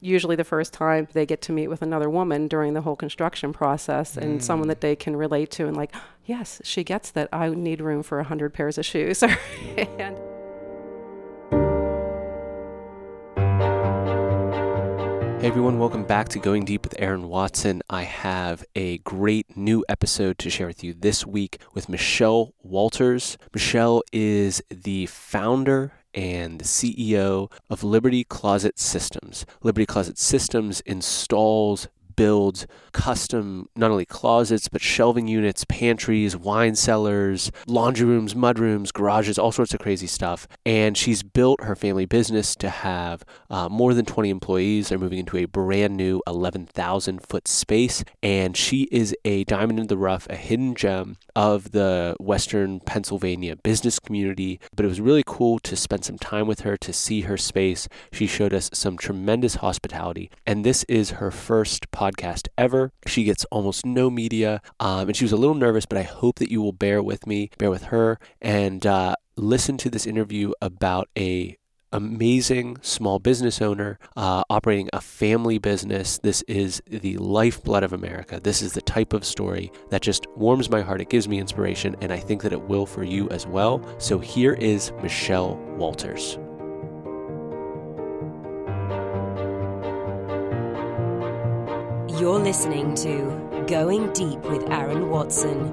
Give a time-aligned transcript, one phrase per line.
[0.00, 3.52] usually the first time they get to meet with another woman during the whole construction
[3.52, 4.82] process and someone that mm.
[4.82, 8.22] they can relate to and like yes she gets that i need room for a
[8.22, 9.22] 100 pairs of shoes
[9.76, 10.18] and
[15.46, 17.80] Hey everyone, welcome back to Going Deep with Aaron Watson.
[17.88, 23.38] I have a great new episode to share with you this week with Michelle Walters.
[23.54, 29.44] Michelle is the founder and the CEO of Liberty Closet Systems.
[29.62, 37.52] Liberty Closet Systems installs builds custom not only closets but shelving units, pantries, wine cellars,
[37.66, 40.48] laundry rooms, mud rooms, garages, all sorts of crazy stuff.
[40.64, 44.88] And she's built her family business to have uh, more than 20 employees.
[44.88, 49.88] They're moving into a brand new 11,000 foot space, and she is a diamond in
[49.88, 54.58] the rough, a hidden gem of the Western Pennsylvania business community.
[54.74, 57.88] But it was really cool to spend some time with her to see her space.
[58.10, 62.92] She showed us some tremendous hospitality, and this is her first podcast podcast ever.
[63.06, 66.38] She gets almost no media, um, and she was a little nervous, but I hope
[66.38, 70.52] that you will bear with me, bear with her, and uh, listen to this interview
[70.60, 71.56] about a
[71.92, 76.18] amazing small business owner uh, operating a family business.
[76.18, 78.40] This is the lifeblood of America.
[78.40, 81.00] This is the type of story that just warms my heart.
[81.00, 83.80] It gives me inspiration, and I think that it will for you as well.
[83.98, 86.38] So here is Michelle Walters.
[92.18, 95.70] You're listening to Going Deep with Aaron Watson.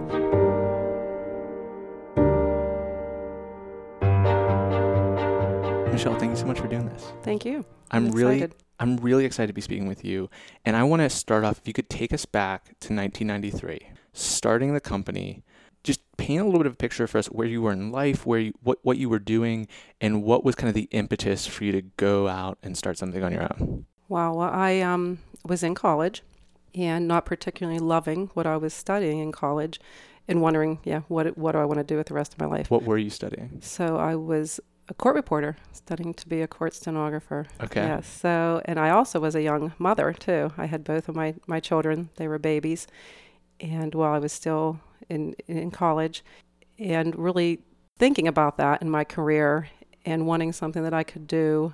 [5.90, 7.14] Michelle, thank you so much for doing this.
[7.22, 8.56] thank you I'm, I'm really excited.
[8.78, 10.30] I'm really excited to be speaking with you.
[10.66, 13.80] And I want to start off if you could take us back to 1993,
[14.12, 15.46] starting the company.
[15.86, 18.26] Just paint a little bit of a picture for us where you were in life,
[18.26, 19.70] where you, what what you were doing,
[20.02, 23.24] and what was kind of the impetus for you to go out and start something
[23.24, 23.86] on your own.
[24.10, 24.34] Wow.
[24.34, 26.22] Well, I um, was in college
[26.76, 29.80] and not particularly loving what I was studying in college
[30.28, 32.46] and wondering, yeah, what, what do I want to do with the rest of my
[32.46, 32.72] life?
[32.72, 33.60] What were you studying?
[33.62, 37.46] So I was a court reporter, studying to be a court stenographer.
[37.62, 37.82] Okay.
[37.82, 38.08] Yes.
[38.08, 40.52] So, and I also was a young mother too.
[40.58, 42.88] I had both of my, my children, they were babies.
[43.60, 44.80] And while I was still
[45.10, 46.24] in, in college,
[46.80, 47.60] and really
[47.98, 49.70] thinking about that in my career
[50.06, 51.74] and wanting something that I could do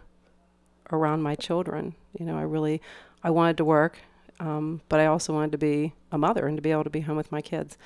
[0.92, 1.96] around my children.
[2.20, 2.81] You know, I really,
[3.24, 4.00] I wanted to work,
[4.40, 7.02] um, but I also wanted to be a mother and to be able to be
[7.02, 7.78] home with my kids.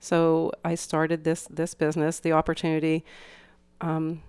[0.00, 2.20] So I started this this business.
[2.20, 3.04] The opportunity
[3.80, 4.22] um,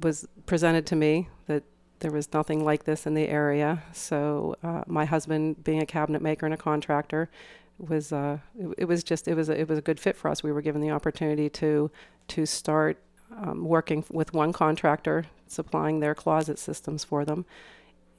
[0.00, 1.62] was presented to me that
[2.00, 3.82] there was nothing like this in the area.
[3.92, 7.30] So uh, my husband, being a cabinet maker and a contractor,
[7.78, 10.30] was uh, it, it was just it was a, it was a good fit for
[10.30, 10.42] us.
[10.42, 11.90] We were given the opportunity to
[12.28, 12.98] to start
[13.36, 17.44] um, working with one contractor, supplying their closet systems for them.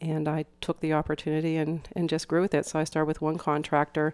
[0.01, 2.65] And I took the opportunity and, and just grew with it.
[2.65, 4.13] So I started with one contractor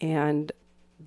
[0.00, 0.52] and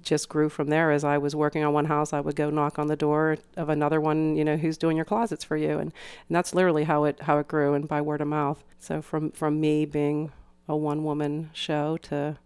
[0.01, 0.91] just grew from there.
[0.91, 3.69] As I was working on one house, I would go knock on the door of
[3.69, 5.71] another one, you know, who's doing your closets for you.
[5.71, 8.63] And, and that's literally how it how it grew and by word of mouth.
[8.79, 10.31] So from, from me being
[10.67, 12.37] a one woman show to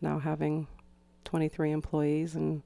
[0.00, 0.68] now having
[1.24, 2.62] 23 employees and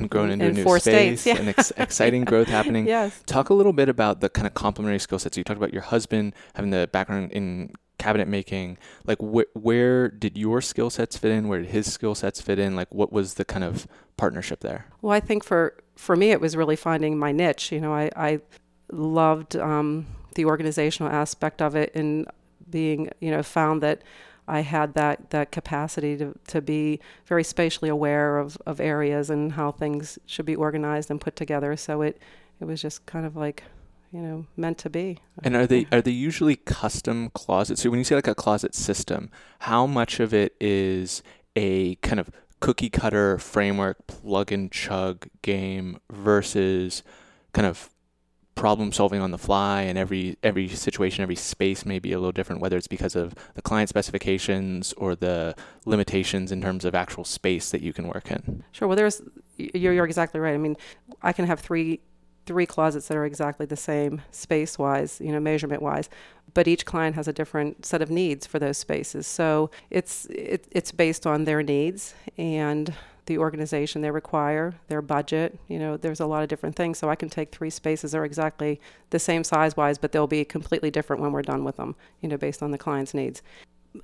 [0.00, 1.40] And growing into In a new four space states, yeah.
[1.40, 2.86] and ex- exciting growth happening.
[2.88, 3.22] yes.
[3.26, 5.36] Talk a little bit about the kind of complementary skill sets.
[5.36, 8.78] You talked about your husband having the background in cabinet making.
[9.04, 11.48] Like, wh- where did your skill sets fit in?
[11.48, 12.76] Where did his skill sets fit in?
[12.76, 14.86] Like, what was the kind of partnership there?
[15.02, 17.72] Well, I think for for me, it was really finding my niche.
[17.72, 18.40] You know, I I
[18.92, 22.26] loved um, the organizational aspect of it and
[22.70, 24.02] being, you know, found that
[24.48, 29.52] I had that that capacity to to be very spatially aware of of areas and
[29.52, 31.76] how things should be organized and put together.
[31.76, 32.20] So it
[32.60, 33.62] it was just kind of like,
[34.10, 35.18] you know, meant to be.
[35.44, 37.82] And are they are they usually custom closets?
[37.82, 41.22] So when you say like a closet system, how much of it is
[41.54, 47.02] a kind of cookie cutter framework plug and chug game versus
[47.52, 47.90] kind of
[48.58, 52.32] problem solving on the fly and every every situation every space may be a little
[52.32, 57.24] different whether it's because of the client specifications or the limitations in terms of actual
[57.24, 58.88] space that you can work in Sure.
[58.88, 59.22] Well, there's
[59.56, 60.54] you're, you're exactly right.
[60.54, 60.76] I mean,
[61.22, 62.00] I can have three
[62.46, 66.08] three closets that are exactly the same space wise, you know, measurement wise,
[66.54, 69.26] but each client has a different set of needs for those spaces.
[69.26, 72.94] So it's it, it's based on their needs and
[73.28, 75.58] the organization they require, their budget.
[75.68, 76.98] You know, there's a lot of different things.
[76.98, 78.80] So I can take three spaces that are exactly
[79.10, 81.94] the same size wise, but they'll be completely different when we're done with them.
[82.20, 83.42] You know, based on the client's needs.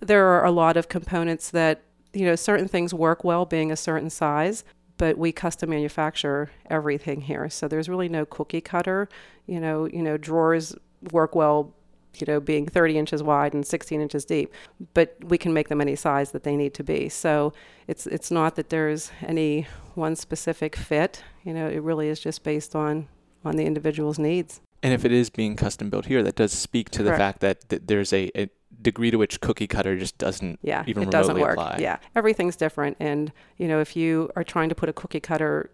[0.01, 1.83] There are a lot of components that
[2.13, 4.65] you know certain things work well being a certain size
[4.97, 9.09] but we custom manufacture everything here so there's really no cookie cutter
[9.47, 10.77] you know you know drawers
[11.11, 11.75] work well
[12.21, 14.53] you know, being 30 inches wide and 16 inches deep,
[14.95, 17.09] but we can make them any size that they need to be.
[17.09, 17.53] So
[17.87, 21.23] it's it's not that there's any one specific fit.
[21.45, 23.09] You know, it really is just based on
[23.45, 24.61] on the individual's needs.
[24.83, 27.19] And if it is being custom built here, that does speak to the Correct.
[27.19, 28.51] fact that, that there's a, a
[28.83, 31.53] degree to which cookie cutter just doesn't Yeah, even it doesn't work.
[31.55, 31.79] apply.
[31.81, 35.71] Yeah, everything's different, and you know, if you are trying to put a cookie cutter,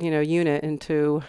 [0.00, 1.22] you know, unit into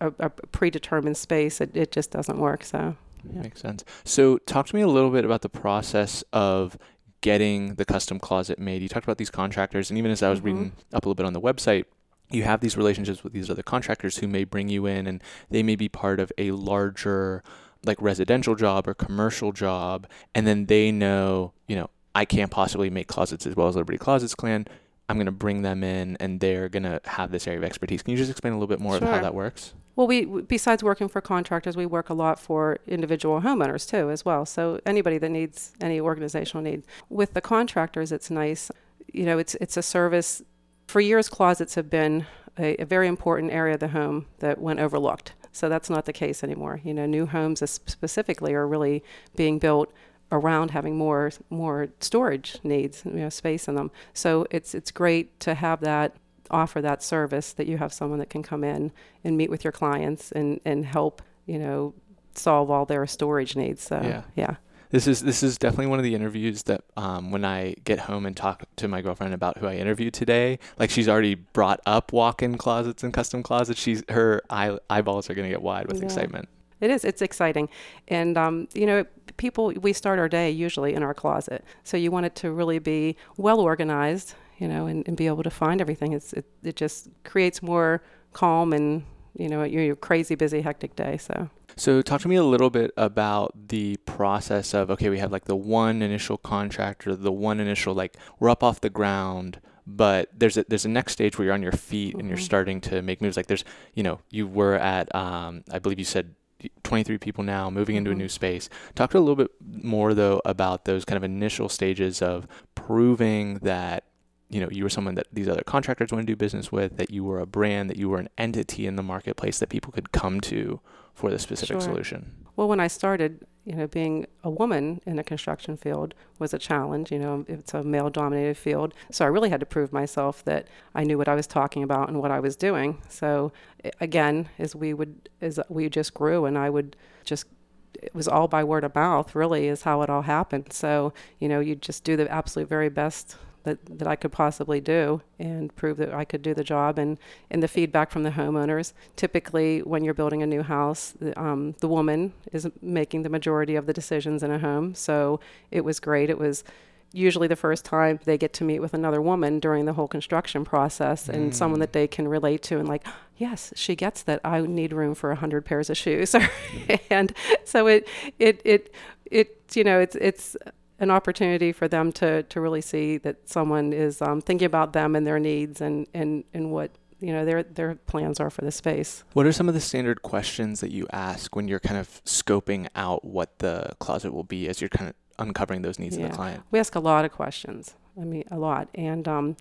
[0.00, 2.64] a, a predetermined space, it, it just doesn't work.
[2.64, 2.96] So
[3.32, 3.42] Yeah.
[3.42, 3.84] Makes sense.
[4.04, 6.76] So, talk to me a little bit about the process of
[7.20, 8.80] getting the custom closet made.
[8.82, 10.44] You talked about these contractors, and even as I was Mhm.
[10.44, 11.84] reading up a little bit on the website,
[12.30, 15.62] you have these relationships with these other contractors who may bring you in, and they
[15.62, 17.42] may be part of a larger,
[17.84, 22.90] like residential job or commercial job, and then they know, you know, I can't possibly
[22.90, 24.66] make closets as well as Liberty Closets Clan.
[25.08, 28.02] I'm going to bring them in, and they're going to have this area of expertise.
[28.02, 29.74] Can you just explain a little bit more of how that works?
[29.96, 34.24] Well, we besides working for contractors, we work a lot for individual homeowners too, as
[34.24, 34.46] well.
[34.46, 36.84] So anybody that needs any organizational need.
[37.08, 38.70] With the contractors, it's nice.
[39.12, 40.42] You know, it's it's a service.
[40.86, 42.26] For years, closets have been
[42.58, 45.32] a, a very important area of the home that went overlooked.
[45.50, 46.80] So that's not the case anymore.
[46.84, 49.02] You know, new homes specifically are really
[49.34, 49.92] being built
[50.30, 53.90] around having more more storage needs, you know, space in them.
[54.12, 56.16] So it's it's great to have that
[56.50, 58.90] offer that service that you have someone that can come in
[59.24, 61.94] and meet with your clients and and help you know
[62.34, 63.82] solve all their storage needs.
[63.82, 64.22] So Yeah.
[64.36, 64.56] yeah.
[64.90, 68.24] This is this is definitely one of the interviews that um, when I get home
[68.24, 72.10] and talk to my girlfriend about who I interviewed today, like she's already brought up
[72.10, 73.78] walk-in closets and custom closets.
[73.78, 76.04] She's her eye, eyeballs are gonna get wide with Yeah.
[76.04, 76.48] excitement.
[76.80, 77.04] It is.
[77.04, 77.68] It's exciting,
[78.08, 79.04] and um, you know,
[79.36, 79.72] people.
[79.80, 83.16] We start our day usually in our closet, so you want it to really be
[83.36, 86.12] well organized, you know, and, and be able to find everything.
[86.12, 88.02] It's it, it just creates more
[88.32, 89.04] calm and
[89.34, 91.16] you know your, your crazy busy hectic day.
[91.16, 95.32] So So talk to me a little bit about the process of okay, we have
[95.32, 100.28] like the one initial contractor, the one initial like we're up off the ground, but
[100.36, 102.42] there's a there's a next stage where you're on your feet and you're Mhm.
[102.42, 103.36] starting to make moves.
[103.36, 103.64] Like there's
[103.94, 106.34] you know you were at um, I believe you said
[106.82, 108.18] 23 people now moving into a Mhm.
[108.18, 108.68] new space.
[108.94, 113.58] Talk to a little bit more though about those kind of initial stages of proving
[113.58, 114.04] that
[114.50, 117.10] you know you were someone that these other contractors want to do business with, that
[117.10, 120.10] you were a brand, that you were an entity in the marketplace that people could
[120.12, 120.80] come to
[121.18, 121.80] for the specific Sure.
[121.80, 122.30] solution.
[122.54, 126.58] Well, when I started, you know, being a woman in the construction field was a
[126.58, 127.10] challenge.
[127.10, 128.94] You know, it's a male dominated field.
[129.10, 132.08] So I really had to prove myself that I knew what I was talking about
[132.08, 132.98] and what I was doing.
[133.08, 133.52] So
[134.00, 136.94] again, as we would, as we just grew and I would
[137.24, 137.46] just,
[137.94, 140.72] it was all by word of mouth, really, is how it all happened.
[140.72, 143.36] So, you know, you just do the absolute very best
[143.68, 146.98] that, that I could possibly do and prove that I could do the job.
[146.98, 147.18] And,
[147.50, 151.74] and the feedback from the homeowners typically when you're building a new house the, um,
[151.80, 156.00] the woman is making the majority of the decisions in a home so it was
[156.00, 156.64] great it was
[157.12, 160.64] usually the first time they get to meet with another woman during the whole construction
[160.64, 161.84] process and someone Mm.
[161.84, 163.04] that they can relate to and like
[163.36, 166.34] yes she gets that i need room for a hundred pairs of shoes
[167.10, 167.32] and
[167.64, 168.06] so it
[168.38, 168.92] it it
[169.38, 170.56] it you know it's it's
[170.98, 175.14] an opportunity for them to to really see that someone is um, thinking about them
[175.14, 176.90] and their needs and and and what
[177.20, 179.24] you know their their plans are for the space.
[179.32, 182.88] What are some of the standard questions that you ask when you're kind of scoping
[182.94, 186.30] out what the closet will be as you're kind of uncovering those needs of the
[186.30, 186.62] client?
[186.70, 187.94] We ask a lot of questions.
[188.20, 189.56] I mean, a lot, and um,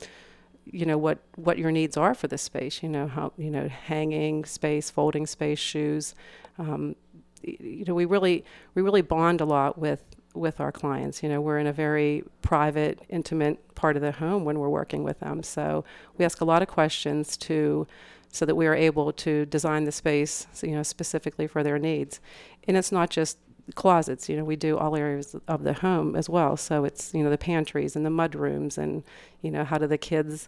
[0.65, 2.81] you know what what your needs are for the space.
[2.81, 6.15] You know how you know hanging space, folding space, shoes.
[6.57, 6.95] Um,
[7.43, 10.03] you know, we really we really bond a lot with
[10.37, 11.23] with our clients.
[11.23, 15.03] You know, we're in a very private, intimate part of the home when we're working
[15.03, 15.43] with them.
[15.43, 15.83] So
[16.17, 17.87] we ask a lot of questions to
[18.29, 22.19] so that we are able to design the space, you know, specifically for their needs.
[22.67, 23.37] And it's not just
[23.75, 24.29] closets.
[24.29, 26.57] You know, we do all areas of the home as well.
[26.57, 29.03] So it's you know the pantries and the mud rooms, and
[29.41, 30.47] you know how do the kids,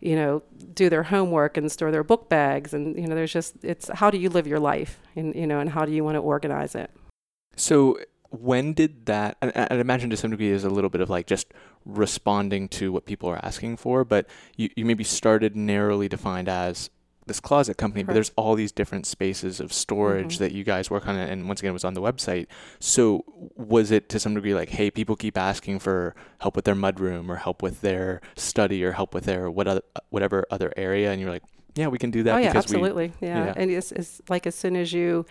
[0.00, 0.42] you know,
[0.74, 4.10] do their homework and store their book bags, and you know there's just it's how
[4.10, 6.74] do you live your life, and you know, and how do you want to organize
[6.74, 6.90] it.
[7.56, 7.98] So
[8.30, 9.36] when did that?
[9.40, 11.52] And I- I'd imagine to some degree is a little bit of like just
[11.84, 16.90] responding to what people are asking for, but you, you maybe started narrowly defined as
[17.26, 20.38] this closet company, but there's all these different spaces of storage Mhm.
[20.38, 22.46] that you guys work on, and once again, it was on the website.
[22.78, 23.24] So
[23.56, 27.28] was it to some degree like, hey, people keep asking for help with their mudroom
[27.28, 31.20] or help with their study or help with their what other, whatever other area, and
[31.20, 31.42] you're like,
[31.74, 33.46] yeah, we can do that oh yeah, because we absolutely, yeah.
[33.46, 33.54] yeah.
[33.56, 35.26] And it's, it's like as soon as you,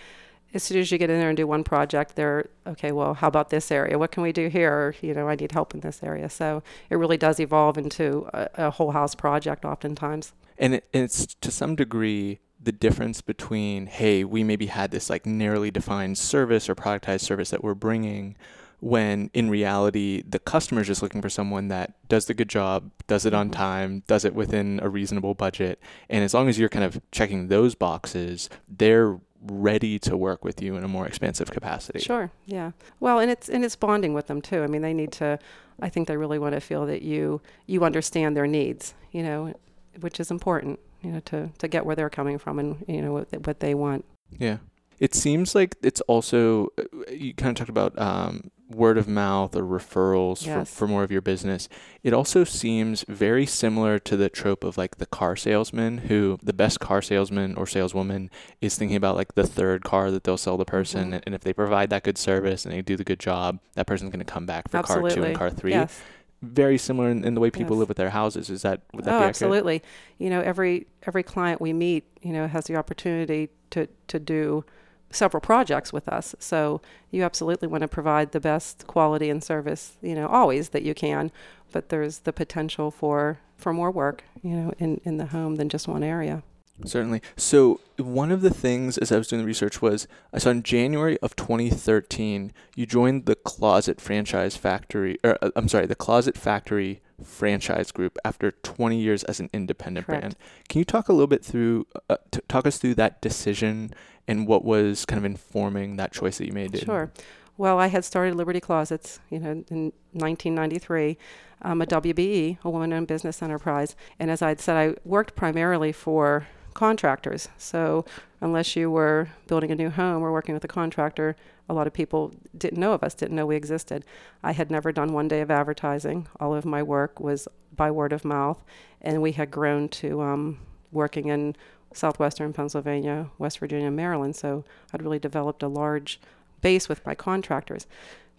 [0.56, 2.92] as soon as you get in there and do one project, they're okay.
[2.92, 4.00] Well, how about this area?
[4.00, 4.96] What can we do here?
[5.02, 6.30] You know, I need help in this area.
[6.30, 10.34] So it really does evolve into a, a whole house project oftentimes.
[10.58, 15.26] and it, it's to some degree the difference between, hey, we maybe had this like
[15.26, 18.36] narrowly defined service or productized service that we're bringing
[18.80, 22.92] when in reality the customer is just looking for someone that does the good job,
[23.08, 26.70] does it on time, does it within a reasonable budget, and as long as you're
[26.70, 31.52] kind of checking those boxes, they're ready to work with you in a more expansive
[31.52, 32.00] capacity.
[32.00, 32.32] Sure.
[32.46, 32.72] Yeah.
[33.00, 34.64] Well, and it's and it's bonding with them too.
[34.64, 35.40] I mean, they need to.
[35.82, 38.94] I think they really want to feel that you you understand their needs.
[39.12, 39.54] You know,
[40.00, 40.80] which is important.
[41.02, 43.74] You know, to to get where they're coming from and you know what, what they
[43.74, 44.06] want.
[44.38, 44.58] Yeah.
[44.98, 49.56] It seems like it's also, uh, you kind of talked about um, word of mouth
[49.56, 50.70] or referrals Yes.
[50.70, 51.70] for, for more of your business.
[52.04, 56.54] It also seems very similar to the trope of like the car salesman who the
[56.54, 58.32] best car salesman or saleswoman
[58.62, 61.12] is thinking about like the third car that they'll sell the person.
[61.12, 61.22] Mhm.
[61.26, 64.10] And if they provide that good service and they do the good job, that person's
[64.12, 65.72] going to come back for car two and car three.
[65.72, 66.02] Yes.
[66.42, 67.80] Very similar in, in the way people Yes.
[67.82, 68.50] live with their houses.
[68.50, 69.30] Is that, would that oh, be accurate?
[69.30, 69.84] absolutely.
[70.18, 74.66] You know, every every client we meet, you know, has the opportunity to to do
[75.12, 76.36] several projects with us.
[76.40, 76.82] So
[77.12, 80.94] you absolutely want to provide the best quality and service, you know, always that you
[80.94, 81.32] can.
[81.72, 85.70] But there's the potential for for more work, you know, in in the home than
[85.70, 86.44] just one area.
[86.84, 87.22] Certainly.
[87.38, 90.62] So one of the things as I was doing the research was I saw in
[90.62, 95.18] January of 2013 you joined the Closet Franchise Factory.
[95.24, 100.06] Or, uh, I'm sorry, the Closet Factory franchise group after 20 years as an independent
[100.06, 100.22] Correct.
[100.22, 100.36] brand.
[100.68, 103.92] Can you talk a little bit through uh, t- talk us through that decision
[104.27, 106.77] and what was kind of informing that choice that you made?
[106.77, 107.12] Sure.
[107.58, 111.17] Well, I had started Liberty Closets, you know, in 1993,
[111.62, 113.96] um, a WBE, a woman-owned business enterprise.
[114.20, 117.48] And as I'd said, I worked primarily for contractors.
[117.58, 118.03] So
[118.41, 121.38] unless you were building a new home or working with a contractor,
[121.70, 124.03] a lot of people didn't know of us, didn't know we existed.
[124.44, 126.27] I had never done one day of advertising.
[126.39, 128.63] All of my work was by word of mouth,
[129.01, 130.60] and we had grown to um,
[130.91, 131.55] working in
[131.96, 134.36] southwestern Pennsylvania, West Virginia, Maryland.
[134.36, 136.20] So I'd really developed a large
[136.62, 137.88] base with my contractors.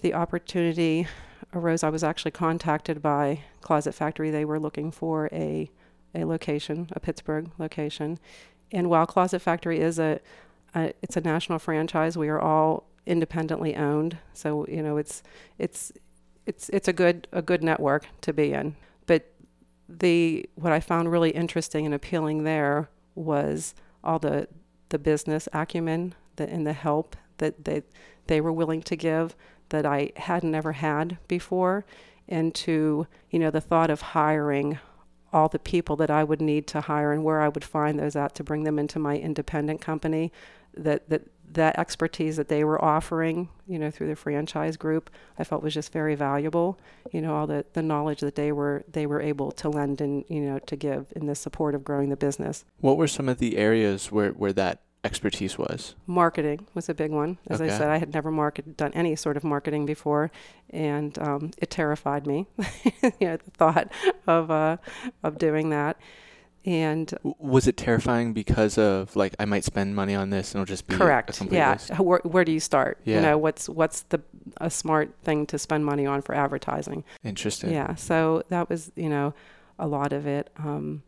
[0.02, 1.06] The opportunity
[1.52, 1.82] arose.
[1.82, 4.30] I was actually contacted by Closet Factory.
[4.30, 5.70] They were looking for a
[6.14, 8.18] a location, a Pittsburgh location.
[8.72, 10.20] And while Closet Factory is a,
[10.75, 14.18] a it's a national franchise, we are all independently owned.
[14.32, 15.22] So you know it's
[15.58, 15.92] it's
[16.46, 18.76] it's it's a good a good network to be in.
[19.06, 19.32] But
[19.88, 24.46] the what I found really interesting and appealing there was all the
[24.90, 27.82] the business acumen and the help that they
[28.28, 29.35] they were willing to give
[29.70, 31.85] that I hadn't ever had before,
[32.28, 34.78] and to you know the thought of hiring
[35.32, 38.16] all the people that I would need to hire and where I would find those
[38.16, 40.32] at to bring them into my independent company,
[40.75, 45.44] that that that expertise that they were offering, you know, through the franchise group, I
[45.44, 46.78] felt was just very valuable.
[47.12, 50.24] You know, all the, the knowledge that they were they were able to lend and
[50.28, 52.64] you know to give in the support of growing the business.
[52.80, 55.94] What were some of the areas where, where that expertise was?
[56.06, 57.38] Marketing was a big one.
[57.46, 60.30] As I said, I had never market done any sort of marketing before,
[60.70, 62.46] and um, it terrified me.
[63.02, 63.90] you know, the thought
[64.26, 64.76] of uh,
[65.22, 65.96] of doing that,
[66.66, 70.68] and Was it terrifying because of like I might spend money on this and it'll
[70.68, 71.40] just be correct.
[71.49, 71.73] Yeah.
[71.73, 71.99] waste?
[72.00, 72.99] Where, where do you start?
[73.04, 73.16] Yeah.
[73.16, 74.20] You know, what's what's the
[74.56, 77.04] a smart thing to spend money on for advertising?
[77.23, 77.70] Interesting.
[77.70, 77.94] Yeah.
[77.94, 79.32] So that was you know
[79.78, 81.04] a lot of it, um,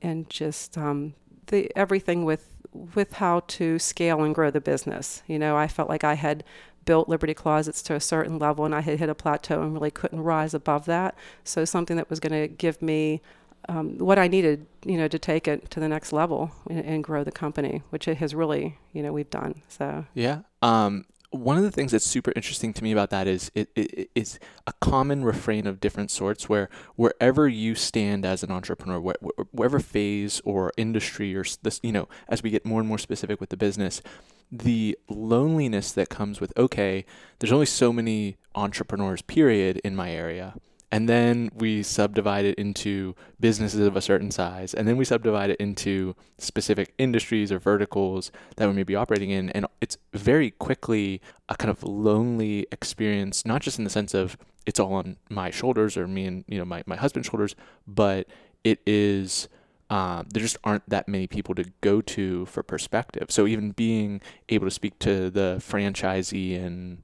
[0.00, 1.14] and just um,
[1.48, 2.46] the everything with
[2.94, 5.24] with how to scale and grow the business.
[5.26, 6.44] You know, I felt like I had
[6.84, 9.90] built Liberty Closets to a certain level and I had hit a plateau and really
[9.90, 11.14] couldn't rise above that.
[11.44, 13.20] So something that was going to give me
[13.68, 17.04] um, what I needed, you know, to take it to the next level and, and
[17.04, 19.62] grow the company, which it has really, you know, we've done.
[19.68, 20.40] So Yeah.
[20.62, 23.94] Um, one of the things that's super interesting to me about that is it, it
[23.94, 29.00] it is a common refrain of different sorts where wherever you stand as an entrepreneur,
[29.00, 29.16] where-
[29.52, 33.40] wherever phase or industry or this, you know, as we get more and more specific
[33.40, 34.02] with the business,
[34.50, 37.04] the loneliness that comes with okay,
[37.38, 40.54] there's only so many entrepreneurs period in my area.
[40.92, 45.50] And then we subdivide it into businesses of a certain size, and then we subdivide
[45.50, 49.50] it into specific industries or verticals that we may be operating in.
[49.50, 54.36] And it's very quickly a kind of lonely experience, not just in the sense of
[54.66, 57.54] it's all on my shoulders or me and you know my, my husband's shoulders,
[57.86, 58.26] but
[58.64, 59.48] it is
[59.90, 63.30] um, there just aren't that many people to go to for perspective.
[63.30, 67.02] So even being able to speak to the franchisee and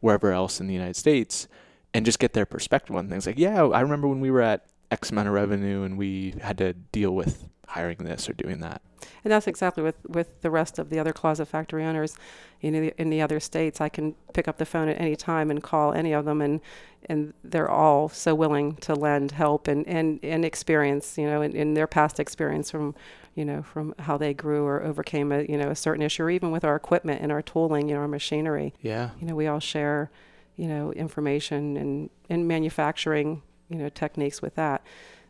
[0.00, 1.48] wherever else in the United States
[1.96, 4.66] and just get their perspective on things like, yeah, I remember when we were at
[4.90, 8.82] X amount of revenue and we had to deal with hiring this or doing that.
[9.24, 12.14] And that's exactly with, with the rest of the other closet factory owners.
[12.60, 15.50] You know, in the other states, I can pick up the phone at any time
[15.50, 16.60] and call any of them, and
[17.08, 21.54] and they're all so willing to lend help and, and, and experience, you know, in,
[21.54, 22.96] in their past experience from,
[23.34, 26.30] you know, from how they grew or overcame a, you know, a certain issue, or
[26.30, 28.74] even with our equipment and our tooling, you know, our machinery.
[28.82, 29.10] Yeah.
[29.20, 30.10] You know, we all share,
[30.56, 34.82] you know, information and, and manufacturing, you know, techniques with that.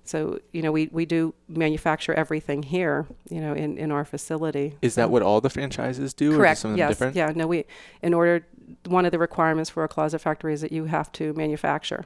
[0.05, 4.77] So, you know, we, we do manufacture everything here, you know, in, in our facility.
[4.81, 6.37] Is that what all the franchises do?
[6.37, 6.65] Correct.
[6.65, 6.91] Or yes.
[6.91, 7.17] Different?
[7.17, 7.33] Yeah.
[7.35, 7.65] No, we,
[8.03, 8.47] in order,
[8.87, 12.05] one of the requirements for a closet factory is that you have to manufacture.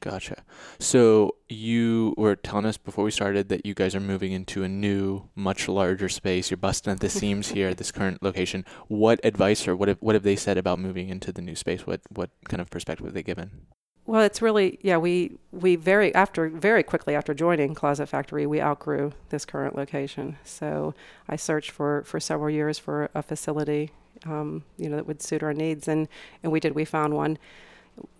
[0.00, 0.44] Gotcha.
[0.78, 4.68] So you were telling us before we started that you guys are moving into a
[4.68, 6.50] new, much larger space.
[6.50, 8.64] You're busting at the seams here at this current location.
[8.88, 11.86] What advice or what have, what have they said about moving into the new space?
[11.86, 13.66] What what kind of perspective have they given?
[14.06, 14.96] Well, it's really yeah.
[14.96, 20.38] We we very after very quickly after joining Closet Factory, we outgrew this current location.
[20.44, 20.94] So
[21.28, 23.90] I searched for for several years for a facility,
[24.24, 26.08] um, you know, that would suit our needs, and
[26.42, 26.74] and we did.
[26.74, 27.38] We found one.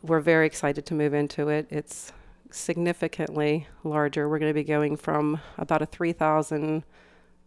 [0.03, 1.67] We're very excited to move into it.
[1.71, 2.13] It's
[2.51, 4.29] significantly larger.
[4.29, 6.85] We're going to be going from about a three thousand,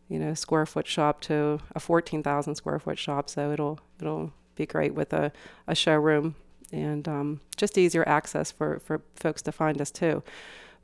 [0.08, 3.30] you know, square foot shop to a fourteen thousand square foot shop.
[3.30, 5.32] So it'll it'll be great with a,
[5.68, 6.36] a showroom
[6.72, 10.24] and um, just easier access for, for folks to find us too.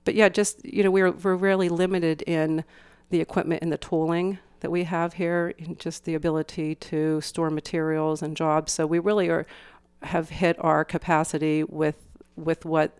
[0.05, 2.63] But yeah, just you know, we're we're really limited in
[3.09, 7.49] the equipment and the tooling that we have here, and just the ability to store
[7.49, 8.73] materials and jobs.
[8.73, 9.45] So we really are
[10.03, 11.95] have hit our capacity with
[12.35, 12.97] with what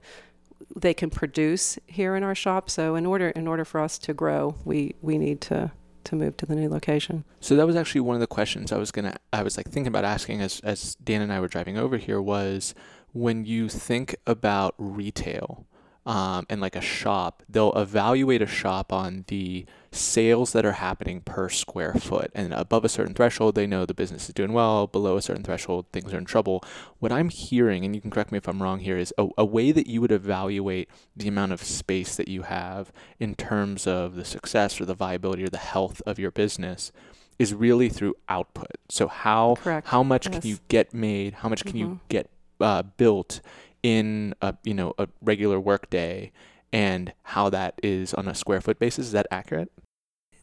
[0.75, 2.69] they can produce here in our shop.
[2.69, 5.71] So in order in order for us to grow, we we need to
[6.05, 7.23] to move to the new location.
[7.39, 9.87] So that was actually one of the questions I was gonna I was like thinking
[9.87, 12.73] about asking as as Dan and I were driving over here was
[13.11, 15.65] when you think about retail
[16.05, 21.21] um, and like a shop, they'll evaluate a shop on the sales that are happening
[21.21, 22.31] per square foot.
[22.33, 24.87] And above a certain threshold, they know the business is doing well.
[24.87, 26.63] Below a certain threshold, things are in trouble.
[26.99, 29.45] What I'm hearing, and you can correct me if I'm wrong here, is a, a
[29.45, 34.15] way that you would evaluate the amount of space that you have in terms of
[34.15, 36.91] the success or the viability or the health of your business
[37.37, 38.71] is really through output.
[38.89, 39.87] So how Correct.
[39.87, 40.39] how much Yes.
[40.41, 41.35] can you get made?
[41.35, 41.99] How much can you Mhm.
[42.09, 42.29] get
[42.61, 43.39] uh, built
[43.83, 46.31] in a you know a regular work day,
[46.71, 49.07] and how that is on a square foot basis?
[49.07, 49.71] Is that accurate?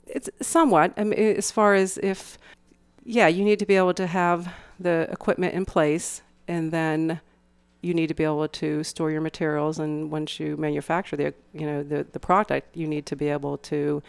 [0.07, 0.93] It's somewhat.
[0.97, 2.39] I mean, as far as if,
[3.05, 7.21] yeah, you need to be able to have the equipment in place, and then
[7.83, 9.79] you need to be able to store your materials.
[9.79, 13.59] And once you manufacture the, you know, the the product, you need to be able
[13.59, 14.03] to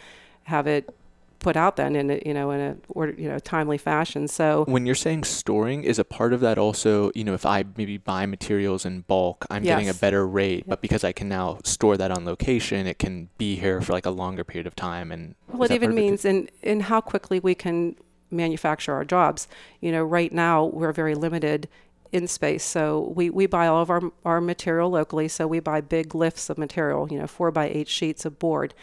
[0.44, 0.94] have it
[1.40, 4.28] put out then in a, you know in a order you know timely fashion.
[4.28, 7.64] So When you're saying storing, is a part of that also, you know, if I
[7.76, 11.58] maybe buy materials in bulk, I'm getting a better rate, but because I can now
[11.64, 15.12] store that on location, it can be here for like a longer period of time.
[15.12, 17.96] And Well, it even means in, in how quickly we can
[18.30, 19.48] manufacture our jobs.
[19.80, 21.68] You know, right now we're very limited
[22.12, 22.64] in space.
[22.64, 25.28] So we, we buy all of our, our material locally.
[25.28, 28.74] So we buy big lifts of material, you know, four by eight sheets of board.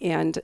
[0.00, 0.38] And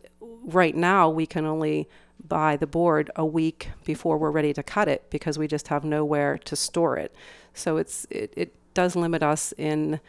[0.44, 1.88] right now we can only
[2.26, 5.84] buy the board a week before we're ready to cut it because we just have
[5.84, 7.14] nowhere to store it.
[7.54, 10.00] So it's it, it does limit us in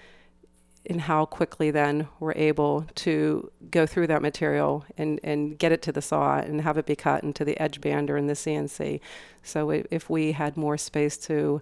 [0.86, 5.82] in how quickly then we're able to go through that material and, and get it
[5.84, 9.00] to the saw and have it be cut into the edge bander and the CNC.
[9.44, 11.62] So if we had more space to,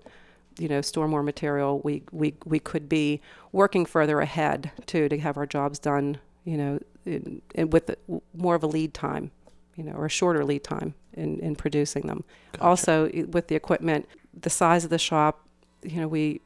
[0.57, 3.19] you know, store more material, we, we, we could be
[3.51, 7.97] working further ahead too to have our jobs done, you know, in, in with the,
[8.33, 9.31] more of a lead time,
[9.75, 12.23] you know, or a shorter lead time in, in producing them.
[12.53, 12.63] Gotcha.
[12.63, 14.07] Also with the equipment,
[14.39, 15.47] the size of the shop,
[15.83, 16.41] you know, we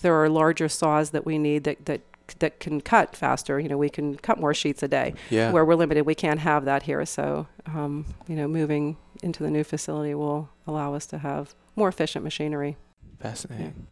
[0.00, 2.00] there are larger saws that we need that that
[2.38, 3.58] that can cut faster.
[3.60, 5.14] You know, we can cut more sheets a day.
[5.30, 5.50] yeah.
[5.50, 7.04] Where we're limited, we can't have that here.
[7.04, 11.88] So, um, you know, moving into the new facility will allow us to have more
[11.88, 12.76] efficient machinery.
[13.20, 13.86] Fascinating.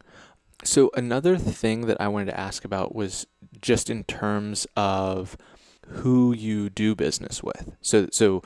[0.63, 3.27] So another thing that I wanted to ask about was
[3.61, 5.37] just in terms of
[5.87, 7.73] who you do business with.
[7.81, 8.43] So so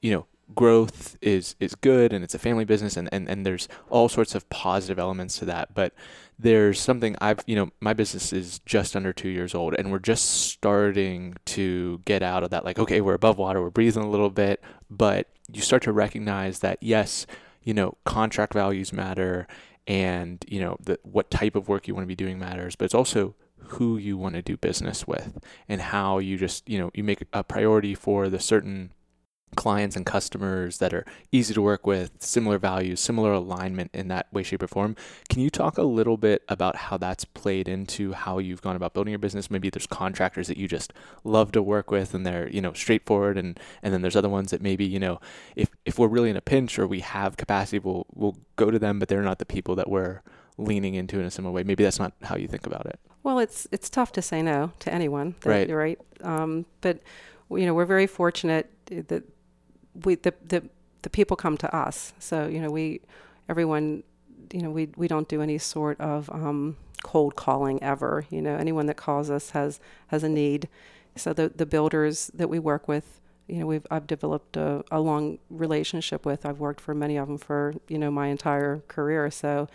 [0.00, 3.68] you know, growth is is good and it's a family business and, and, and there's
[3.88, 5.74] all sorts of positive elements to that.
[5.74, 5.94] But
[6.38, 9.98] there's something I've you know, my business is just under two years old and we're
[9.98, 14.10] just starting to get out of that like, okay, we're above water, we're breathing a
[14.10, 17.26] little bit, but you start to recognize that yes,
[17.62, 19.46] you know, contract values matter
[19.86, 22.84] and you know the, what type of work you want to be doing matters but
[22.84, 26.90] it's also who you want to do business with and how you just you know
[26.94, 28.92] you make a priority for the certain
[29.56, 34.32] clients and customers that are easy to work with, similar values, similar alignment in that
[34.32, 34.96] way, shape, or form.
[35.28, 38.94] Can you talk a little bit about how that's played into how you've gone about
[38.94, 39.50] building your business?
[39.50, 40.92] Maybe there's contractors that you just
[41.24, 44.50] love to work with and they're, you know, straightforward and and then there's other ones
[44.50, 45.20] that maybe, you know,
[45.56, 48.78] if if we're really in a pinch or we have capacity, we'll we'll go to
[48.78, 50.22] them, but they're not the people that we're
[50.58, 51.62] leaning into in a similar way.
[51.62, 52.98] Maybe that's not how you think about it.
[53.22, 55.34] Well, it's it's tough to say no to anyone.
[55.40, 55.70] That, right.
[55.70, 55.98] Right.
[56.22, 57.00] Um, but
[57.50, 59.24] you know, we're very fortunate that
[60.04, 60.68] we the, the
[61.02, 62.12] the people come to us.
[62.18, 63.00] So you know, we
[63.48, 64.02] everyone,
[64.52, 68.26] you know, we we don't do any sort of um, cold calling ever.
[68.30, 70.68] You know, anyone that calls us has has a need.
[71.16, 75.00] So the the builders that we work with, you know, we've I've developed a, a
[75.00, 76.46] long relationship with.
[76.46, 79.30] I've worked for many of them for you know my entire career.
[79.30, 79.68] So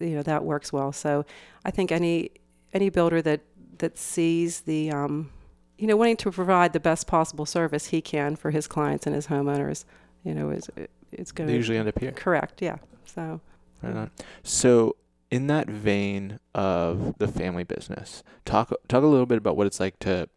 [0.00, 0.92] you know that works well.
[0.92, 1.24] So
[1.64, 2.30] I think any
[2.72, 3.40] any builder that
[3.78, 5.30] that sees the um,
[5.82, 9.16] you know, wanting to provide the best possible service he can for his clients and
[9.16, 9.84] his homeowners,
[10.22, 10.70] you know, is
[11.10, 12.12] it's going to usually end up here.
[12.12, 12.62] Correct.
[12.62, 12.76] Yeah.
[13.04, 13.40] So.
[13.82, 14.10] Right on.
[14.44, 14.94] So,
[15.28, 19.80] in that vein of the family business, talk talk a little bit about what it's
[19.80, 20.28] like to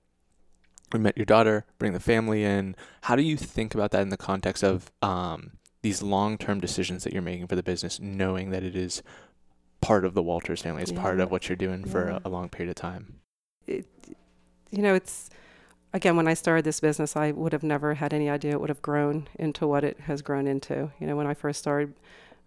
[0.92, 2.76] we met your daughter, bring the family in.
[3.02, 5.52] How do you think about that in the context of um,
[5.84, 9.04] these long term decisions that you're making for the business, knowing that it is
[9.80, 11.02] part of the Walters family, it's yeah.
[11.02, 11.92] part of what you're doing yeah.
[11.92, 13.20] for a, a, long period of time?
[13.68, 13.86] It,
[14.76, 15.30] you know, it's
[15.94, 18.70] again when I started this business, I would have never had any idea it would
[18.70, 20.92] have grown into what it has grown into.
[21.00, 21.94] You know, when I first started,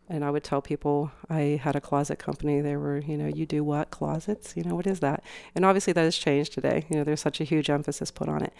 [0.08, 2.60] and I would tell people I had a closet company.
[2.60, 4.56] They were, you know, you do what closets?
[4.56, 5.22] You know, what is that?
[5.54, 6.86] And obviously that has changed today.
[6.88, 8.52] You know, there's such a huge emphasis put on it,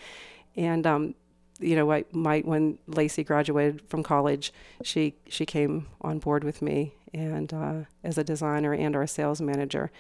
[0.57, 1.15] and um,
[1.61, 4.53] you know, I might when Lacey graduated from college,
[4.83, 9.41] she she came on board with me and uh, as a designer and our sales
[9.41, 9.91] manager,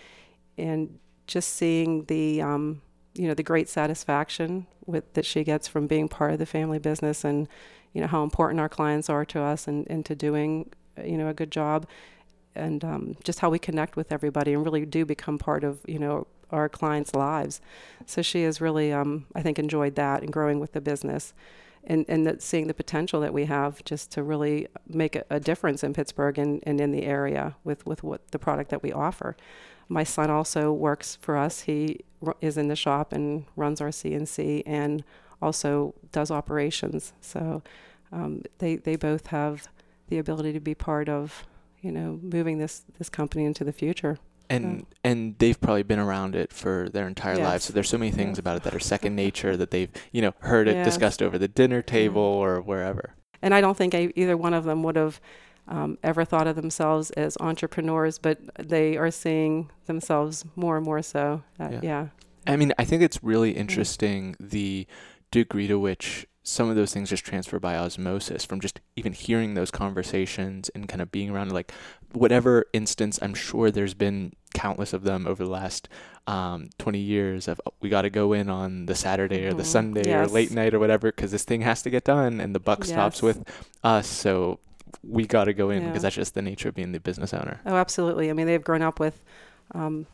[0.56, 2.80] and just seeing the um,
[3.18, 6.78] you know the great satisfaction with that she gets from being part of the family
[6.78, 7.48] business and
[7.92, 10.70] you know how important our clients are to us and, and to doing
[11.04, 11.86] you know a good job
[12.54, 15.98] and um, just how we connect with everybody and really do become part of you
[15.98, 17.60] know our clients' lives.
[18.06, 21.34] So she has really, um, I think, enjoyed that and growing with the business,
[21.84, 25.84] and and seeing the potential that we have just to really make a, a difference
[25.84, 29.36] in Pittsburgh and, and in the area with with what the product that we offer.
[29.88, 31.62] My son also works for us.
[31.62, 32.00] He
[32.40, 35.04] is in the shop and runs our CNC and
[35.40, 37.12] also does operations.
[37.20, 37.62] So
[38.12, 39.68] um, they they both have
[40.08, 41.46] the ability to be part of
[41.80, 44.18] you know moving this this company into the future.
[44.50, 47.44] And and they've probably been around it for their entire yes.
[47.44, 47.64] lives.
[47.64, 48.38] So there's so many things yes.
[48.38, 50.86] about it that are second nature that they've you know heard it yes.
[50.86, 53.14] discussed over the dinner table or wherever.
[53.42, 55.20] And I don't think I, either one of them would have
[55.68, 61.02] um, ever thought of themselves as entrepreneurs, but they are seeing themselves more and more
[61.02, 61.42] so.
[61.60, 61.80] Uh, yeah.
[61.82, 62.06] yeah.
[62.46, 64.86] I mean, I think it's really interesting the
[65.30, 69.52] degree to which some of those things just transfer by osmosis from just even hearing
[69.52, 71.70] those conversations and kind of being around like
[72.12, 75.90] whatever instance i'm sure there's been countless of them over the last
[76.26, 79.62] um, 20 years of oh, we got to go in on the saturday or the
[79.62, 79.70] mm-hmm.
[79.70, 80.26] sunday yes.
[80.26, 82.80] or late night or whatever because this thing has to get done and the buck
[82.80, 82.88] yes.
[82.88, 83.44] stops with
[83.84, 84.58] us so
[85.02, 87.60] we got to go in because that's just the nature of being the business owner.
[87.66, 88.30] Oh, absolutely.
[88.30, 89.22] I mean, they've grown up with,
[89.74, 90.06] um,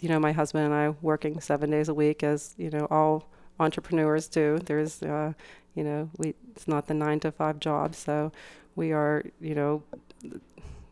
[0.00, 3.28] you know, my husband and I working seven days a week as you know all
[3.60, 4.58] entrepreneurs do.
[4.58, 5.32] There's, uh,
[5.74, 8.32] you know, we it's not the nine to five job, so
[8.76, 9.82] we are, you know,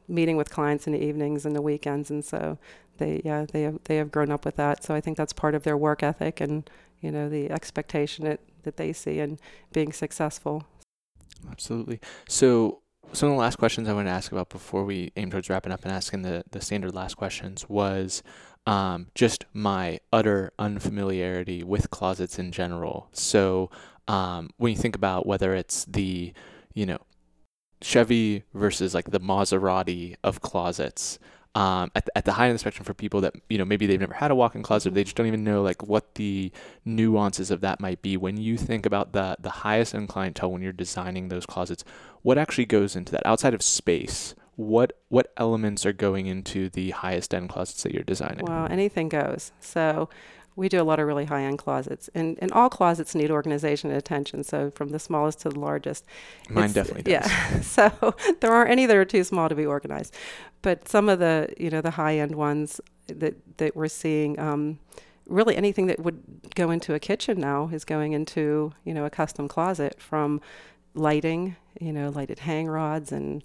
[0.08, 2.58] meeting with clients in the evenings and the weekends, and so
[2.98, 4.84] they, yeah, they have they have grown up with that.
[4.84, 6.68] So I think that's part of their work ethic and
[7.00, 9.38] you know the expectation that that they see in
[9.72, 10.64] being successful.
[11.50, 12.00] Absolutely.
[12.28, 12.81] So
[13.12, 15.72] some of the last questions I want to ask about before we aim towards wrapping
[15.72, 18.22] up and asking the, the standard last questions was
[18.66, 23.08] um, just my utter unfamiliarity with closets in general.
[23.12, 23.70] So
[24.08, 26.32] um, when you think about whether it's the,
[26.74, 26.98] you know,
[27.82, 31.18] Chevy versus like the Maserati of closets,
[31.54, 33.64] um, at, the, at the high end of the spectrum for people that you know
[33.64, 36.50] maybe they've never had a walk-in closet they just don't even know like what the
[36.86, 40.62] nuances of that might be when you think about the the highest end clientele when
[40.62, 41.84] you're designing those closets
[42.22, 46.90] what actually goes into that outside of space what what elements are going into the
[46.90, 50.08] highest end closets that you're designing well anything goes so
[50.54, 53.90] we do a lot of really high end closets, and, and all closets need organization
[53.90, 54.44] and attention.
[54.44, 56.04] So from the smallest to the largest.
[56.48, 57.12] Mine definitely does.
[57.12, 57.60] Yeah.
[57.60, 60.14] so there aren't any that are too small to be organized,
[60.60, 64.38] but some of the you know the high end ones that that we're seeing.
[64.38, 64.78] Um,
[65.28, 66.20] really anything that would
[66.56, 70.40] go into a kitchen now is going into you know a custom closet from
[70.94, 73.42] lighting you know lighted hang rods and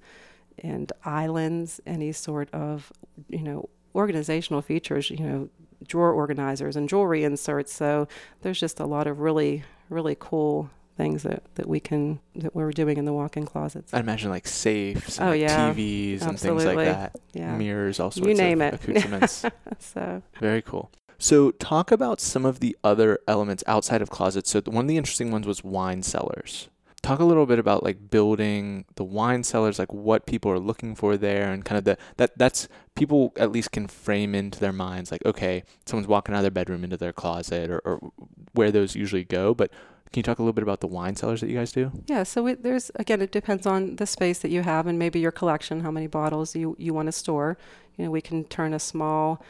[0.59, 2.91] and islands any sort of
[3.29, 5.49] you know organizational features you know
[5.85, 7.71] drawer organizers and jewelry inserts.
[7.73, 8.07] So
[8.41, 12.71] there's just a lot of really, really cool things that, that we can that we're
[12.71, 13.93] doing in the walk-in closets.
[13.93, 15.71] I imagine like safes, and Oh, like yeah.
[15.71, 17.15] TVs, and things like that.
[17.33, 17.55] yeah.
[17.55, 18.89] Mirrors, all sorts You name of it.
[18.89, 19.45] accoutrements.
[19.79, 20.89] So Very cool.
[21.19, 24.49] So, talk about some of the other elements outside of closets.
[24.49, 26.69] So, one of the interesting ones was wine cellars.
[27.03, 30.95] Talk a little bit about like building the wine cellars, like what people are looking
[30.95, 34.73] for there, and kind of the that that's people at least can frame into their
[34.73, 38.11] minds like, okay, someone's walking out of their bedroom into their closet, or, or
[38.53, 39.53] where those usually go.
[39.53, 39.71] But
[40.11, 41.91] can you talk a little bit about the wine cellars that you guys do?
[42.07, 45.19] yeah, so it, there's again it depends on the space that you have and maybe
[45.19, 47.57] your collection, how many bottles you you want to store.
[47.95, 49.41] You know, we can turn a small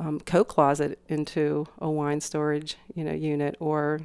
[0.00, 4.00] um, coat closet into a wine storage you know unit or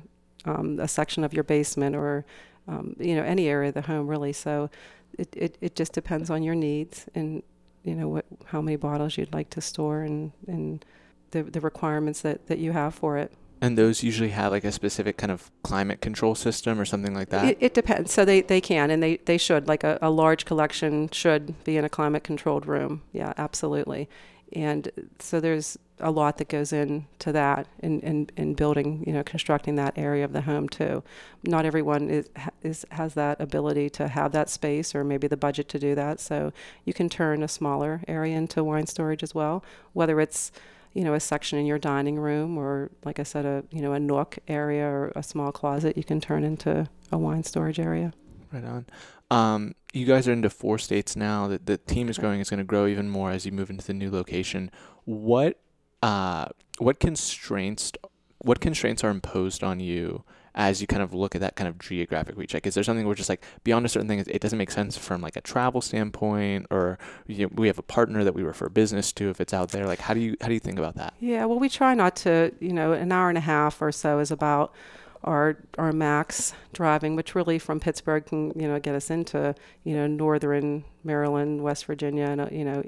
[0.45, 2.25] um, a section of your basement or
[2.69, 4.33] um, you know any area of the home really.
[4.33, 4.69] So
[5.17, 7.43] it, it, it just depends on your needs and
[7.83, 10.85] you know what how many bottles you'd like to store and and
[11.31, 13.31] the the requirements that, that you have for it.
[13.61, 17.29] And those usually have like a specific kind of climate control system or something like
[17.29, 17.45] that.
[17.45, 18.13] It, it depends.
[18.13, 19.67] So they, they can and they, they should.
[19.67, 23.01] Like a, a large collection should be in a climate controlled room.
[23.11, 24.07] Yeah, absolutely.
[24.53, 29.23] And so there's a lot that goes into that in, in, in building, you know,
[29.23, 31.03] constructing that area of the home too.
[31.43, 32.29] Not everyone is,
[32.63, 36.19] is has that ability to have that space or maybe the budget to do that.
[36.19, 36.53] So
[36.85, 40.51] you can turn a smaller area into wine storage as well, whether it's
[40.93, 43.93] you know a section in your dining room or like I said a you know
[43.93, 48.11] a nook area or a small closet you can turn into a wine storage area.
[48.51, 48.85] Right on.
[49.31, 51.47] Um, you guys are into four states now.
[51.47, 52.39] The, the team is growing.
[52.39, 54.71] It's going to grow even more as you move into the new location.
[55.05, 55.59] What
[56.01, 57.91] uh, what constraints
[58.39, 60.23] what constraints are imposed on you
[60.55, 62.53] as you kind of look at that kind of geographic reach?
[62.53, 64.97] Like, is there something where just like beyond a certain thing, it doesn't make sense
[64.97, 68.69] from like a travel standpoint, or you know, we have a partner that we refer
[68.69, 69.85] business to if it's out there?
[69.85, 71.13] Like, how do you how do you think about that?
[71.19, 74.19] Yeah, well, we try not to, you know, an hour and a half or so
[74.19, 74.73] is about
[75.23, 79.53] our our max driving, which really from Pittsburgh can, you know, get us into,
[79.83, 82.83] you know, northern Maryland, West Virginia, and uh, you know,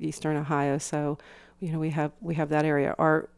[0.00, 0.78] eastern Ohio.
[0.78, 1.18] So,
[1.60, 2.94] you know, we have we have that area.
[2.98, 3.28] Our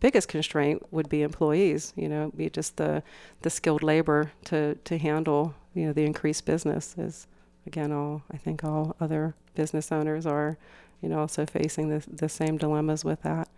[0.00, 1.92] biggest constraint would be employees.
[1.96, 3.02] You know, be just the
[3.42, 6.96] the skilled labor to to handle, you know, the increased business.
[6.98, 7.26] Is
[7.66, 10.58] again, all I think all other business owners are,
[11.00, 13.48] you know, also facing the the same dilemmas with that.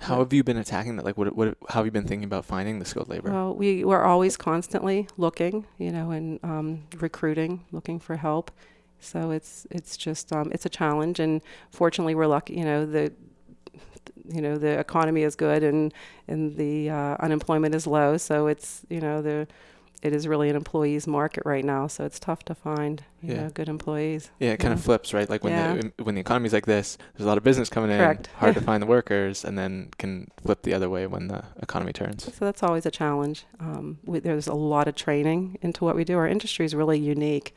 [0.00, 1.04] How have you been attacking that?
[1.04, 3.30] Like, what what how have you been thinking about finding the skilled labor?
[3.30, 8.50] Well, we we're always constantly looking, you know, and um, recruiting, looking for help.
[8.98, 12.54] So it's it's just um, it's a challenge, and fortunately, we're lucky.
[12.54, 13.12] You know, the
[14.32, 15.92] you know the economy is good, and
[16.28, 18.16] and the uh, unemployment is low.
[18.16, 19.48] So it's you know the
[20.02, 21.86] it is really an employees market right now.
[21.86, 23.42] So it's tough to find you Yeah.
[23.42, 24.30] know good employees.
[24.38, 25.28] Yeah, it kind of flips, right?
[25.28, 25.74] Like when Yeah.
[25.96, 28.28] the when the economy's like this, there's a lot of business coming in, Correct.
[28.36, 31.92] hard to find the workers, and then can flip the other way when the economy
[31.92, 32.24] turns.
[32.34, 33.44] So that's always a challenge.
[33.60, 36.16] Um, we, there's a lot of training into what we do.
[36.16, 37.54] Our industry is really unique,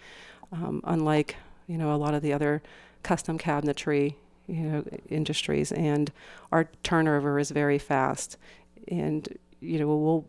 [0.51, 1.36] um, unlike
[1.67, 2.62] you know a lot of the other
[3.03, 4.15] custom cabinetry
[4.47, 6.12] you know industries, and
[6.51, 8.38] our turnover is very fast.
[8.89, 9.27] And
[9.62, 10.25] you know we'll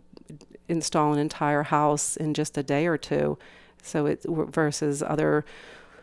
[0.68, 3.38] install an entire house in just a day or two.
[3.82, 5.44] So it versus other,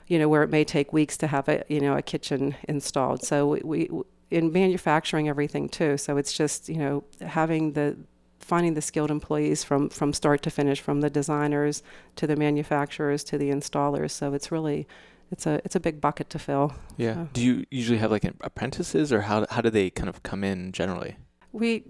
[0.07, 3.23] you know, where it may take weeks to have a you know a kitchen installed.
[3.23, 5.97] So we, we in manufacturing everything too.
[5.97, 7.97] So it's just you know having the
[8.39, 11.81] finding the skilled employees from from start to finish, from the designers
[12.17, 14.11] to the manufacturers to the installers.
[14.11, 14.87] So it's really
[15.31, 16.73] it's a it's a big bucket to fill.
[16.97, 17.13] Yeah.
[17.15, 20.43] So- Do you usually have like apprentices, or how how do they kind of come
[20.43, 21.15] in generally?
[21.51, 21.83] We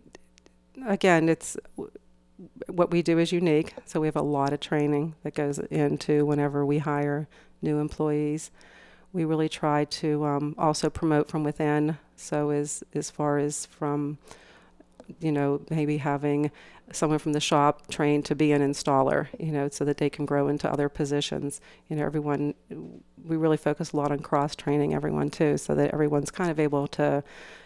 [0.87, 1.57] again, it's
[2.67, 3.73] what we do is unique.
[3.85, 7.27] So we have a lot of training that goes into whenever we hire
[7.61, 8.51] new employees.
[9.13, 11.97] We really try to um, also promote from within.
[12.15, 14.17] So as as far as from,
[15.19, 16.51] you know, maybe having
[16.93, 20.25] someone from the shop trained to be an installer, you know, so that they can
[20.25, 21.61] grow into other positions.
[21.87, 22.53] You know, everyone.
[23.23, 26.59] We really focus a lot on cross training everyone too, so that everyone's kind of
[26.59, 27.23] able to,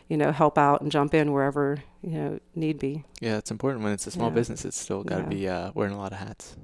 [0.09, 3.03] you know, help out and jump in wherever you know need be.
[3.21, 4.35] Yeah, it's important when it's a small Yeah.
[4.35, 4.65] business.
[4.65, 5.29] It's still got to Yeah.
[5.29, 6.55] be uh, wearing a lot of hats.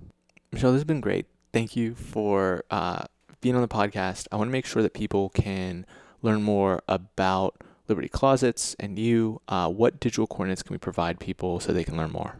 [0.52, 1.28] Michelle, this has been great.
[1.54, 3.04] Thank you for uh,
[3.40, 4.28] being on the podcast.
[4.32, 5.86] I want to make sure that people can
[6.22, 7.56] learn more about
[7.92, 9.42] Liberty Closets and you.
[9.48, 12.38] Uh, what digital coordinates can we provide people so they can learn more?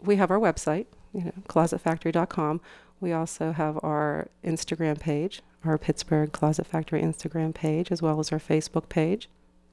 [0.00, 2.60] we have our website, you know, closetfactory.com.
[3.00, 8.32] We also have our Instagram page, our Pittsburgh Closet Factory Instagram page, as well as
[8.32, 9.28] our Facebook page.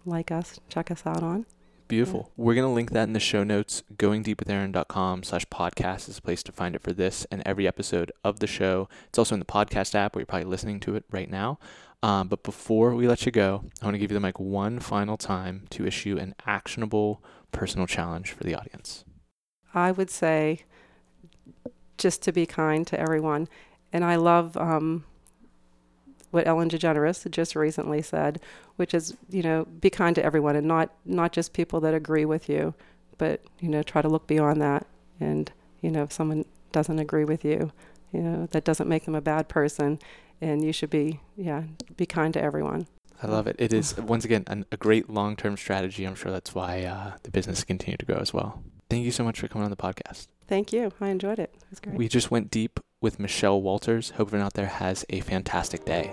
[0.05, 1.45] Like us, check us out on.
[1.87, 2.31] Beautiful.
[2.35, 3.83] We're going to link that in the show notes.
[3.95, 8.39] Goingdeepwithaaron.com slash podcast is a place to find it for this and every episode of
[8.39, 8.89] the show.
[9.07, 11.59] It's also in the podcast app where you're probably listening to it right now.
[12.05, 14.79] Um, but before we let you go, I want to give you the mic one
[14.79, 19.05] final time to issue an actionable personal challenge for the audience.
[19.73, 20.59] I would say
[21.97, 23.47] just to be kind to everyone.
[23.91, 25.03] And I love um,
[26.29, 28.39] what Ellen DeGeneres just recently said,
[28.75, 32.25] which is, you know, be kind to everyone and not not just people that agree
[32.25, 32.75] with you,
[33.17, 34.85] but you know, try to look beyond that.
[35.19, 37.71] And you know, if someone doesn't agree with you,
[38.11, 39.97] you know, that doesn't make them a bad person,
[40.41, 41.63] and you should be, yeah,
[41.95, 42.87] be kind to everyone.
[43.23, 43.55] I love it.
[43.59, 46.05] It is once again an, a great long-term strategy.
[46.05, 48.61] I'm sure that's why uh, the business continued to grow as well.
[48.89, 50.27] Thank you so much for coming on the podcast.
[50.47, 50.91] Thank you.
[51.01, 51.51] I enjoyed it.
[51.55, 51.95] It was great.
[51.95, 54.11] We just went deep with Michelle Walters.
[54.11, 56.11] Hope everyone out there has a fantastic day.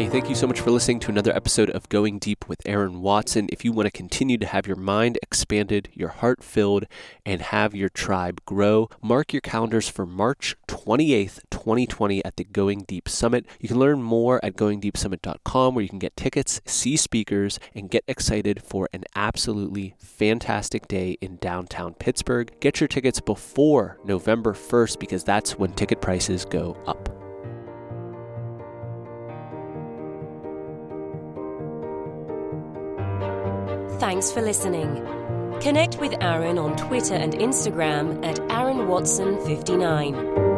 [0.00, 3.02] Hey, thank you so much for listening to another episode of Going Deep with Aaron
[3.02, 3.50] Watson.
[3.52, 6.86] If you want to continue to have your mind expanded, your heart filled,
[7.26, 12.84] and have your tribe grow, mark your calendars for March 28th, 2020 at the Going
[12.88, 13.44] Deep Summit.
[13.60, 18.02] You can learn more at goingdeepsummit.com where you can get tickets, see speakers, and get
[18.08, 22.50] excited for an absolutely fantastic day in downtown Pittsburgh.
[22.60, 27.09] Get your tickets before November 1st because that's when ticket prices go up.
[34.00, 35.06] Thanks for listening.
[35.60, 40.49] Connect with Aaron on Twitter and Instagram at Aaron Watson 59.